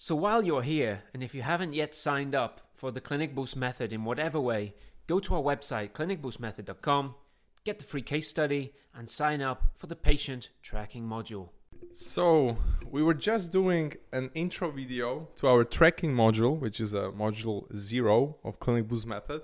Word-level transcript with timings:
So 0.00 0.14
while 0.14 0.44
you're 0.44 0.62
here, 0.62 1.02
and 1.12 1.24
if 1.24 1.34
you 1.34 1.42
haven't 1.42 1.72
yet 1.72 1.92
signed 1.92 2.32
up 2.32 2.60
for 2.72 2.92
the 2.92 3.00
Clinic 3.00 3.34
Boost 3.34 3.56
method 3.56 3.92
in 3.92 4.04
whatever 4.04 4.38
way, 4.38 4.74
go 5.08 5.18
to 5.18 5.34
our 5.34 5.42
website, 5.42 5.90
clinicboostmethod.com, 5.90 7.16
get 7.64 7.80
the 7.80 7.84
free 7.84 8.02
case 8.02 8.28
study, 8.28 8.72
and 8.94 9.10
sign 9.10 9.42
up 9.42 9.72
for 9.74 9.88
the 9.88 9.96
patient 9.96 10.50
tracking 10.62 11.02
module. 11.02 11.48
So, 11.94 12.58
we 12.88 13.02
were 13.02 13.12
just 13.12 13.50
doing 13.50 13.94
an 14.12 14.30
intro 14.34 14.70
video 14.70 15.30
to 15.34 15.48
our 15.48 15.64
tracking 15.64 16.14
module, 16.14 16.56
which 16.56 16.78
is 16.78 16.94
a 16.94 17.10
module 17.10 17.64
zero 17.74 18.36
of 18.44 18.60
Clinic 18.60 18.86
Boost 18.86 19.04
method. 19.04 19.42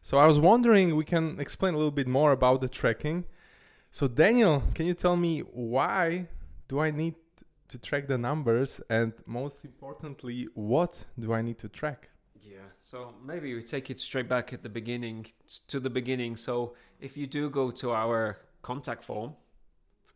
So, 0.00 0.18
I 0.18 0.26
was 0.26 0.40
wondering 0.40 0.96
we 0.96 1.04
can 1.04 1.38
explain 1.38 1.72
a 1.74 1.76
little 1.76 1.92
bit 1.92 2.08
more 2.08 2.32
about 2.32 2.60
the 2.60 2.68
tracking. 2.68 3.26
So, 3.92 4.08
Daniel, 4.08 4.64
can 4.74 4.86
you 4.86 4.94
tell 4.94 5.14
me 5.14 5.38
why 5.38 6.26
do 6.66 6.80
I 6.80 6.90
need 6.90 7.14
to 7.68 7.78
track 7.78 8.06
the 8.06 8.18
numbers 8.18 8.80
and 8.90 9.12
most 9.26 9.64
importantly 9.64 10.48
what 10.54 11.04
do 11.18 11.32
i 11.32 11.42
need 11.42 11.58
to 11.58 11.68
track? 11.68 12.10
Yeah 12.40 12.68
so 12.76 13.14
maybe 13.24 13.54
we 13.54 13.62
take 13.62 13.90
it 13.90 13.98
straight 13.98 14.28
back 14.28 14.52
at 14.52 14.62
the 14.62 14.68
beginning 14.68 15.26
to 15.68 15.80
the 15.80 15.90
beginning. 15.90 16.36
So 16.36 16.74
if 17.00 17.16
you 17.16 17.26
do 17.26 17.50
go 17.50 17.70
to 17.70 17.92
our 17.92 18.38
contact 18.62 19.02
form 19.04 19.34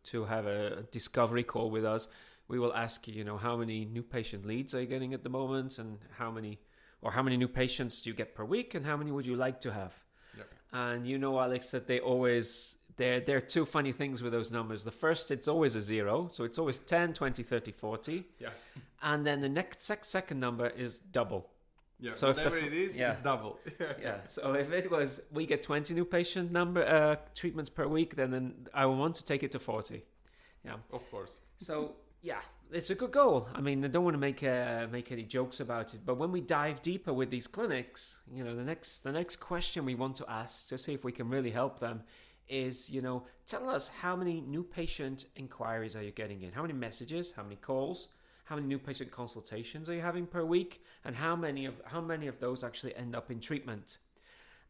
to 0.03 0.25
have 0.25 0.45
a 0.45 0.83
discovery 0.91 1.43
call 1.43 1.69
with 1.69 1.85
us 1.85 2.07
we 2.47 2.57
will 2.59 2.73
ask 2.73 3.07
you 3.07 3.13
you 3.13 3.23
know 3.23 3.37
how 3.37 3.55
many 3.57 3.85
new 3.85 4.01
patient 4.01 4.45
leads 4.45 4.73
are 4.73 4.81
you 4.81 4.87
getting 4.87 5.13
at 5.13 5.23
the 5.23 5.29
moment 5.29 5.77
and 5.77 5.99
how 6.17 6.31
many 6.31 6.59
or 7.01 7.11
how 7.11 7.23
many 7.23 7.37
new 7.37 7.47
patients 7.47 8.01
do 8.01 8.09
you 8.09 8.15
get 8.15 8.35
per 8.35 8.43
week 8.43 8.75
and 8.75 8.85
how 8.85 8.97
many 8.97 9.11
would 9.11 9.25
you 9.25 9.35
like 9.35 9.59
to 9.61 9.71
have? 9.71 9.93
Yep. 10.37 10.47
and 10.73 11.07
you 11.07 11.17
know 11.17 11.39
alex 11.39 11.71
that 11.71 11.87
they 11.87 11.99
always 11.99 12.77
there, 12.99 13.21
there 13.21 13.37
are 13.37 13.41
two 13.55 13.65
funny 13.65 13.91
things 13.91 14.21
with 14.21 14.33
those 14.33 14.51
numbers. 14.51 14.83
The 14.83 14.91
first, 14.91 15.31
it's 15.31 15.47
always 15.47 15.75
a 15.75 15.81
zero. 15.81 16.29
So 16.31 16.43
it's 16.43 16.59
always 16.59 16.77
10, 16.79 17.13
20, 17.13 17.41
30, 17.41 17.71
40. 17.71 18.25
Yeah. 18.39 18.49
And 19.01 19.25
then 19.25 19.41
the 19.41 19.49
next 19.49 19.81
second 19.81 20.39
number 20.39 20.67
is 20.67 20.99
double. 20.99 21.47
Yeah, 22.01 22.11
so 22.13 22.27
whatever 22.27 22.57
if 22.57 22.63
the, 22.63 22.67
it 22.67 22.73
is, 22.73 22.99
yeah. 22.99 23.11
it's 23.11 23.21
double. 23.21 23.57
yeah. 24.01 24.23
So 24.25 24.53
if 24.53 24.71
it 24.71 24.91
was, 24.91 25.21
we 25.31 25.45
get 25.45 25.63
20 25.63 25.93
new 25.93 26.05
patient 26.05 26.51
number 26.51 26.83
uh, 26.83 27.15
treatments 27.35 27.69
per 27.69 27.87
week, 27.87 28.15
then, 28.15 28.31
then 28.31 28.67
I 28.73 28.85
want 28.85 29.15
to 29.15 29.25
take 29.25 29.43
it 29.43 29.51
to 29.51 29.59
40. 29.59 30.03
Yeah. 30.65 30.73
Of 30.91 31.09
course. 31.09 31.39
So 31.57 31.95
yeah, 32.21 32.41
it's 32.71 32.89
a 32.89 32.95
good 32.95 33.11
goal. 33.11 33.47
I 33.55 33.61
mean, 33.61 33.83
I 33.83 33.87
don't 33.87 34.03
want 34.03 34.13
to 34.13 34.19
make 34.19 34.43
uh, 34.43 34.87
make 34.91 35.11
any 35.11 35.23
jokes 35.23 35.59
about 35.59 35.93
it, 35.93 36.01
but 36.05 36.17
when 36.17 36.31
we 36.31 36.41
dive 36.41 36.81
deeper 36.81 37.13
with 37.13 37.29
these 37.31 37.47
clinics, 37.47 38.19
you 38.33 38.43
know, 38.43 38.55
the 38.55 38.63
next 38.63 39.03
the 39.03 39.11
next 39.11 39.37
question 39.37 39.85
we 39.85 39.95
want 39.95 40.17
to 40.17 40.29
ask 40.29 40.67
to 40.69 40.77
see 40.77 40.93
if 40.93 41.03
we 41.03 41.11
can 41.11 41.29
really 41.29 41.51
help 41.51 41.79
them 41.79 42.03
is, 42.49 42.89
you 42.89 43.01
know, 43.01 43.23
tell 43.45 43.69
us 43.69 43.89
how 44.01 44.15
many 44.15 44.41
new 44.41 44.63
patient 44.63 45.25
inquiries 45.35 45.95
are 45.95 46.03
you 46.03 46.11
getting 46.11 46.41
in? 46.41 46.51
How 46.51 46.61
many 46.61 46.73
messages? 46.73 47.31
How 47.31 47.43
many 47.43 47.55
calls? 47.55 48.07
How 48.45 48.55
many 48.55 48.67
new 48.67 48.79
patient 48.79 49.11
consultations 49.11 49.89
are 49.89 49.93
you 49.93 50.01
having 50.01 50.25
per 50.25 50.43
week? 50.43 50.83
And 51.05 51.15
how 51.15 51.35
many 51.35 51.65
of 51.65 51.75
how 51.85 52.01
many 52.01 52.27
of 52.27 52.39
those 52.39 52.63
actually 52.63 52.95
end 52.95 53.15
up 53.15 53.29
in 53.29 53.39
treatment? 53.39 53.99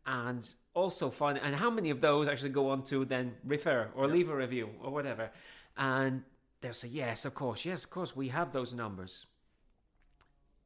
And 0.06 0.48
also 0.74 1.10
find 1.10 1.38
and 1.38 1.56
how 1.56 1.70
many 1.70 1.90
of 1.90 2.02
those 2.02 2.28
actually 2.28 2.50
go 2.50 2.70
on 2.70 2.84
to 2.84 3.06
then 3.06 3.36
refer 3.44 3.90
or 3.96 4.08
leave 4.08 4.30
a 4.30 4.36
review 4.36 4.70
or 4.84 4.92
whatever. 4.92 5.32
And 5.78 6.24
they'll 6.60 6.74
say, 6.74 6.90
Yes, 6.90 7.24
of 7.24 7.34
course, 7.34 7.64
yes, 7.64 7.86
of 7.86 7.90
course, 7.90 8.16
we 8.16 8.28
have 8.30 8.52
those 8.52 8.74
numbers. 8.74 9.28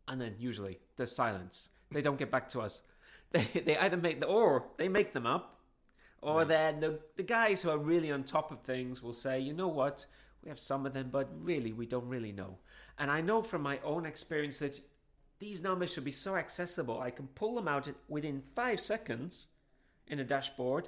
And 0.08 0.20
then 0.20 0.36
usually 0.40 0.80
there's 0.98 1.16
silence. 1.16 1.70
They 1.92 2.02
don't 2.02 2.18
get 2.18 2.32
back 2.32 2.50
to 2.50 2.62
us. 2.62 2.82
They, 3.34 3.64
they 3.66 3.76
either 3.76 3.98
make 3.98 4.20
the 4.20 4.28
or 4.28 4.66
they 4.78 4.88
make 4.88 5.12
them 5.14 5.26
up 5.26 5.54
or 6.24 6.40
right. 6.40 6.48
then 6.48 6.80
the, 6.80 7.00
the 7.18 7.24
guys 7.24 7.62
who 7.62 7.70
are 7.70 7.78
really 7.78 8.12
on 8.12 8.24
top 8.24 8.50
of 8.50 8.62
things 8.62 9.04
will 9.04 9.14
say, 9.14 9.40
you 9.40 9.54
know 9.54 9.68
what, 9.68 10.06
we 10.42 10.50
have 10.50 10.60
some 10.60 10.86
of 10.86 10.94
them, 10.94 11.10
but 11.12 11.30
really, 11.38 11.74
we 11.74 11.86
don't 11.86 12.08
really 12.08 12.32
know. 12.32 12.58
And 12.98 13.12
I 13.12 13.20
know 13.20 13.44
from 13.44 13.62
my 13.62 13.80
own 13.84 14.06
experience 14.06 14.60
that 14.60 14.80
these 15.40 15.62
numbers 15.62 15.92
should 15.92 16.06
be 16.06 16.14
so 16.14 16.38
accessible. 16.38 17.02
I 17.02 17.12
can 17.12 17.28
pull 17.28 17.56
them 17.56 17.68
out 17.68 17.90
within 18.08 18.42
five 18.56 18.80
seconds 18.80 19.48
in 20.08 20.20
a 20.20 20.24
dashboard. 20.24 20.88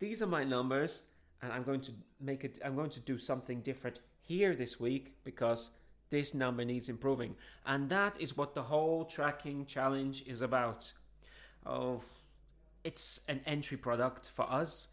These 0.00 0.20
are 0.20 0.26
my 0.26 0.44
numbers, 0.44 1.04
and 1.40 1.50
I'm 1.50 1.62
going 1.62 1.80
to 1.82 1.92
make 2.20 2.44
it, 2.44 2.58
I'm 2.62 2.76
going 2.76 2.90
to 2.90 3.00
do 3.00 3.16
something 3.16 3.62
different 3.62 4.00
here 4.20 4.54
this 4.54 4.78
week 4.78 5.14
because 5.24 5.70
this 6.10 6.34
number 6.34 6.64
needs 6.64 6.90
improving. 6.90 7.36
And 7.64 7.88
that 7.88 8.20
is 8.20 8.36
what 8.36 8.54
the 8.54 8.64
whole 8.64 9.06
tracking 9.06 9.64
challenge 9.64 10.24
is 10.26 10.42
about. 10.42 10.92
Oh, 11.64 12.02
it's 12.84 13.20
an 13.28 13.40
entry 13.46 13.76
product 13.76 14.28
for 14.28 14.50
us. 14.50 14.88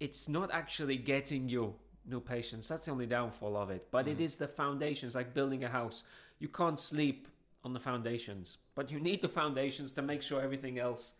It's 0.00 0.28
not 0.28 0.50
actually 0.52 0.96
getting 0.96 1.48
you 1.48 1.74
new 2.06 2.20
patients. 2.20 2.68
That's 2.68 2.86
the 2.86 2.92
only 2.92 3.06
downfall 3.06 3.56
of 3.56 3.70
it. 3.70 3.86
But 3.90 4.06
mm. 4.06 4.12
it 4.12 4.20
is 4.20 4.36
the 4.36 4.48
foundations, 4.48 5.14
like 5.14 5.34
building 5.34 5.62
a 5.64 5.68
house. 5.68 6.02
You 6.38 6.48
can't 6.48 6.80
sleep 6.80 7.28
on 7.64 7.72
the 7.72 7.80
foundations, 7.80 8.56
but 8.74 8.90
you 8.90 8.98
need 8.98 9.22
the 9.22 9.28
foundations 9.28 9.92
to 9.92 10.02
make 10.02 10.22
sure 10.22 10.40
everything 10.40 10.78
else 10.78 11.14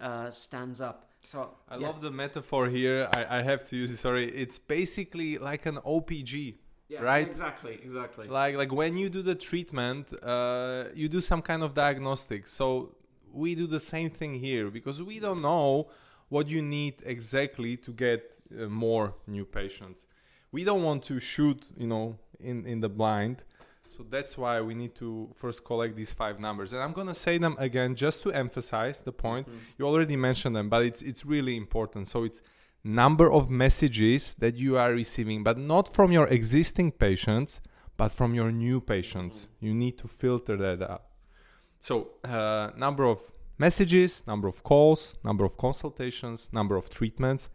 uh, 0.00 0.30
stands 0.30 0.80
up. 0.80 1.10
So 1.22 1.50
I 1.68 1.76
yeah. 1.76 1.86
love 1.88 2.00
the 2.00 2.12
metaphor 2.12 2.68
here. 2.68 3.08
I, 3.12 3.38
I 3.38 3.42
have 3.42 3.68
to 3.70 3.76
use 3.76 3.90
it. 3.90 3.96
Sorry, 3.96 4.30
it's 4.30 4.58
basically 4.58 5.38
like 5.38 5.66
an 5.66 5.78
OPG. 5.78 6.54
Yeah, 6.90 7.02
right 7.02 7.28
exactly 7.28 7.78
exactly 7.82 8.28
like 8.28 8.56
like 8.56 8.72
when 8.72 8.96
you 8.96 9.10
do 9.10 9.20
the 9.20 9.34
treatment 9.34 10.10
uh, 10.22 10.84
you 10.94 11.06
do 11.10 11.20
some 11.20 11.42
kind 11.42 11.62
of 11.62 11.74
diagnostic 11.74 12.48
so 12.48 12.94
we 13.38 13.54
do 13.54 13.66
the 13.66 13.80
same 13.80 14.10
thing 14.10 14.34
here 14.34 14.66
because 14.70 15.02
we 15.02 15.16
don't 15.20 15.42
know 15.42 15.88
what 16.28 16.48
you 16.48 16.60
need 16.60 16.94
exactly 17.04 17.76
to 17.76 17.90
get 17.92 18.20
uh, 18.50 18.66
more 18.66 19.14
new 19.26 19.44
patients. 19.44 20.06
We 20.50 20.64
don't 20.64 20.82
want 20.82 21.04
to 21.04 21.20
shoot, 21.20 21.60
you 21.76 21.86
know, 21.86 22.18
in 22.40 22.66
in 22.66 22.80
the 22.80 22.88
blind. 22.88 23.36
So 23.88 24.04
that's 24.14 24.36
why 24.36 24.60
we 24.60 24.74
need 24.74 24.94
to 24.96 25.30
first 25.34 25.64
collect 25.64 25.96
these 25.96 26.12
five 26.12 26.38
numbers. 26.38 26.72
And 26.72 26.82
I'm 26.82 26.92
going 26.92 27.06
to 27.06 27.20
say 27.26 27.38
them 27.38 27.56
again 27.58 27.94
just 27.94 28.22
to 28.22 28.28
emphasize 28.32 29.00
the 29.02 29.12
point. 29.12 29.46
Mm-hmm. 29.46 29.58
You 29.78 29.86
already 29.86 30.16
mentioned 30.16 30.54
them, 30.54 30.68
but 30.68 30.82
it's 30.84 31.02
it's 31.02 31.24
really 31.24 31.56
important. 31.56 32.08
So 32.08 32.24
it's 32.24 32.42
number 32.84 33.30
of 33.38 33.50
messages 33.50 34.34
that 34.42 34.54
you 34.56 34.78
are 34.78 34.92
receiving, 34.92 35.42
but 35.42 35.56
not 35.58 35.92
from 35.96 36.12
your 36.12 36.28
existing 36.28 36.92
patients, 36.92 37.60
but 37.96 38.10
from 38.18 38.34
your 38.34 38.50
new 38.52 38.80
patients. 38.80 39.34
Mm-hmm. 39.36 39.66
You 39.66 39.74
need 39.74 39.98
to 39.98 40.08
filter 40.08 40.56
that 40.56 40.82
out. 40.90 41.02
So, 41.80 42.10
uh, 42.24 42.70
number 42.76 43.04
of 43.04 43.20
messages, 43.58 44.26
number 44.26 44.48
of 44.48 44.62
calls, 44.62 45.16
number 45.24 45.44
of 45.44 45.56
consultations, 45.56 46.48
number 46.52 46.76
of 46.76 46.90
treatments, 46.90 47.48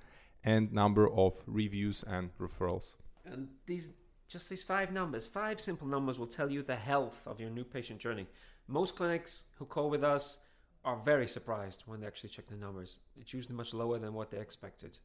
and 0.44 0.72
number 0.72 1.09
of 1.09 1.44
reviews 1.47 2.03
and 2.03 2.29
referrals. 2.38 2.95
And 3.25 3.50
these, 3.66 3.94
just 4.28 4.50
these 4.50 4.63
five 4.63 4.91
numbers, 4.91 5.28
five 5.28 5.59
simple 5.59 5.88
numbers 5.88 6.19
will 6.19 6.28
tell 6.28 6.51
you 6.51 6.62
the 6.62 6.75
health 6.75 7.25
of 7.25 7.39
your 7.39 7.50
new 7.50 7.63
patient 7.63 8.00
journey. 8.00 8.28
Most 8.67 8.95
clinics 8.95 9.45
who 9.57 9.66
call 9.66 9.89
with 9.89 10.03
us 10.03 10.39
are 10.85 10.97
very 10.97 11.28
surprised 11.28 11.83
when 11.85 12.01
they 12.01 12.07
actually 12.07 12.29
check 12.29 12.47
the 12.47 12.56
numbers. 12.56 13.00
It's 13.16 13.33
usually 13.33 13.56
much 13.56 13.73
lower 13.73 14.00
than 14.00 14.13
what 14.13 14.31
they 14.31 14.39
expected. 14.39 14.97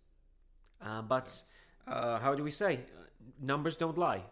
Uh, 0.80 1.02
but 1.02 1.42
uh, 1.86 2.18
how 2.18 2.34
do 2.34 2.42
we 2.42 2.50
say? 2.50 2.80
Numbers 3.40 3.76
don't 3.76 3.98
lie. 3.98 4.22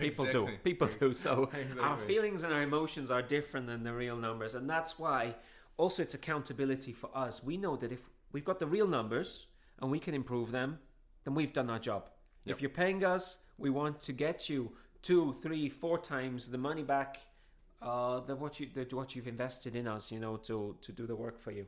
People 0.00 0.26
exactly. 0.26 0.52
do. 0.52 0.58
People 0.58 0.88
do. 1.00 1.12
So 1.12 1.44
exactly. 1.52 1.82
our 1.82 1.98
feelings 1.98 2.42
and 2.42 2.52
our 2.52 2.62
emotions 2.62 3.10
are 3.10 3.22
different 3.22 3.66
than 3.66 3.82
the 3.82 3.92
real 3.92 4.16
numbers. 4.16 4.54
And 4.54 4.68
that's 4.68 4.98
why 4.98 5.36
also 5.76 6.02
it's 6.02 6.14
accountability 6.14 6.92
for 6.92 7.10
us. 7.14 7.42
We 7.42 7.56
know 7.56 7.76
that 7.76 7.92
if 7.92 8.00
we've 8.32 8.44
got 8.44 8.58
the 8.58 8.66
real 8.66 8.86
numbers 8.86 9.46
and 9.80 9.90
we 9.90 9.98
can 9.98 10.14
improve 10.14 10.52
them, 10.52 10.78
then 11.24 11.34
we've 11.34 11.52
done 11.52 11.70
our 11.70 11.78
job. 11.78 12.10
Yep. 12.44 12.56
If 12.56 12.62
you're 12.62 12.70
paying 12.70 13.04
us, 13.04 13.38
we 13.58 13.70
want 13.70 14.00
to 14.02 14.12
get 14.12 14.48
you 14.48 14.72
two, 15.02 15.34
three, 15.42 15.68
four 15.68 15.98
times 15.98 16.48
the 16.48 16.58
money 16.58 16.82
back 16.82 17.20
uh, 17.82 18.20
than 18.20 18.40
what 18.40 18.58
you 18.58 18.68
than 18.72 18.86
what 18.90 19.14
you've 19.14 19.28
invested 19.28 19.76
in 19.76 19.86
us, 19.86 20.10
you 20.10 20.18
know, 20.18 20.36
to 20.36 20.76
to 20.82 20.92
do 20.92 21.06
the 21.06 21.16
work 21.16 21.40
for 21.40 21.50
you. 21.50 21.66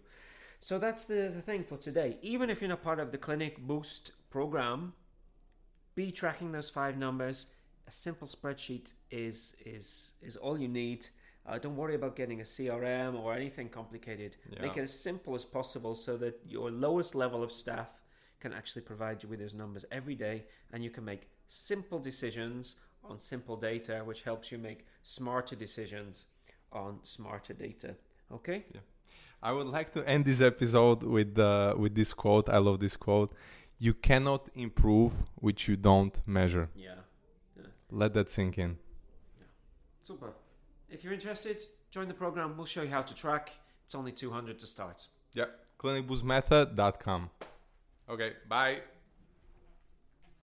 So 0.60 0.78
that's 0.78 1.04
the, 1.04 1.30
the 1.34 1.42
thing 1.42 1.64
for 1.64 1.76
today. 1.76 2.18
Even 2.22 2.50
if 2.50 2.60
you're 2.60 2.68
not 2.68 2.82
part 2.82 2.98
of 2.98 3.12
the 3.12 3.18
Clinic 3.18 3.58
Boost 3.60 4.12
program, 4.30 4.94
be 5.94 6.10
tracking 6.10 6.52
those 6.52 6.68
five 6.68 6.96
numbers 6.96 7.46
a 7.88 7.93
simple 7.93 8.28
spreadsheet 8.28 8.93
is 9.10 9.56
is 9.65 10.12
is 10.22 10.37
all 10.37 10.59
you 10.60 10.69
need. 10.69 11.09
Uh, 11.47 11.59
don't 11.59 11.76
worry 11.76 11.94
about 11.94 12.15
getting 12.15 12.41
a 12.41 12.44
CRM 12.44 13.19
or 13.19 13.35
anything 13.35 13.70
complicated. 13.70 14.37
Yeah. 14.50 14.62
Make 14.62 14.76
it 14.76 14.82
as 14.82 14.93
simple 15.08 15.35
as 15.35 15.46
possible 15.46 15.94
so 15.94 16.19
that 16.19 16.35
your 16.46 16.70
lowest 16.70 17.14
level 17.14 17.43
of 17.43 17.50
staff 17.50 17.90
can 18.38 18.52
actually 18.52 18.82
provide 18.82 19.23
you 19.23 19.31
with 19.31 19.40
those 19.40 19.55
numbers 19.55 19.85
every 19.90 20.14
day, 20.14 20.44
and 20.73 20.85
you 20.85 20.90
can 20.90 21.05
make 21.05 21.23
simple 21.49 21.99
decisions 21.99 22.76
on 23.02 23.19
simple 23.19 23.56
data, 23.56 24.02
which 24.05 24.23
helps 24.23 24.52
you 24.52 24.58
make 24.58 24.84
smarter 25.02 25.56
decisions 25.56 26.26
on 26.70 26.99
smarter 27.02 27.55
data. 27.55 27.94
Okay. 28.31 28.67
Yeah. 28.75 28.82
I 29.43 29.52
would 29.52 29.69
like 29.69 29.91
to 29.93 30.06
end 30.06 30.26
this 30.26 30.41
episode 30.43 31.02
with 31.02 31.38
uh, 31.38 31.75
with 31.79 31.94
this 31.94 32.12
quote. 32.12 32.49
I 32.50 32.58
love 32.58 32.79
this 32.81 32.96
quote. 32.96 33.32
You 33.79 33.94
cannot 33.94 34.50
improve 34.55 35.12
which 35.37 35.69
you 35.69 35.76
don't 35.76 36.20
measure. 36.26 36.69
Yeah. 36.75 36.97
Let 37.90 38.14
that 38.14 38.31
sink 38.31 38.58
in. 38.58 38.79
Yeah. 39.38 39.44
Super. 40.02 40.32
If 40.88 41.05
you're 41.05 41.12
interested, 41.12 41.62
join 41.90 42.08
the 42.08 42.14
program. 42.14 42.56
We'll 42.56 42.67
show 42.67 42.82
you 42.82 42.90
how 42.90 43.02
to 43.02 43.14
track. 43.14 43.52
It's 43.85 43.94
only 43.94 44.12
200 44.12 44.58
to 44.58 44.67
start. 44.67 45.06
Yeah. 45.32 45.46
Clinicboostmethod.com. 45.79 47.31
Okay. 48.08 48.32
Bye. 48.49 48.79